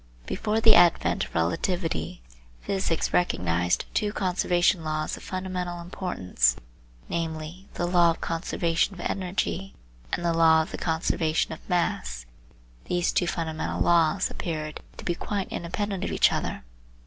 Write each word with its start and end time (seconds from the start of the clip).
Before 0.25 0.59
the 0.59 0.73
advent 0.73 1.25
of 1.25 1.35
relativity, 1.35 2.23
physics 2.61 3.13
recognised 3.13 3.85
two 3.93 4.11
conservation 4.11 4.83
laws 4.83 5.15
of 5.15 5.21
fundamental 5.21 5.79
importance, 5.79 6.55
namely, 7.07 7.67
the 7.75 7.85
law 7.85 8.09
of 8.09 8.15
the 8.19 8.25
canservation 8.27 8.95
of 8.95 8.99
energy 9.01 9.75
and 10.11 10.25
the 10.25 10.33
law 10.33 10.63
of 10.63 10.71
the 10.71 10.79
conservation 10.79 11.51
of 11.53 11.59
mass 11.69 12.25
these 12.85 13.11
two 13.11 13.27
fundamental 13.27 13.79
laws 13.81 14.31
appeared 14.31 14.79
to 14.97 15.05
be 15.05 15.13
quite 15.13 15.49
independent 15.49 16.03
of 16.03 16.11
each 16.11 16.31
other. 16.33 16.63